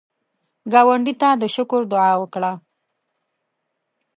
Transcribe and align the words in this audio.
ګاونډي 0.71 1.13
ته 1.21 1.29
د 1.41 1.43
شکر 1.55 1.81
دعا 1.91 2.13
وکړه 2.21 2.51